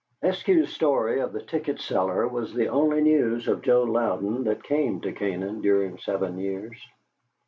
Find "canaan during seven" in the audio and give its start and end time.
5.13-6.39